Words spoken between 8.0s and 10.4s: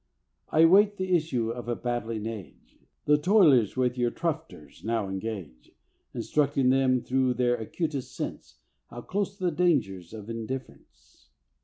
sense, How close the dangers of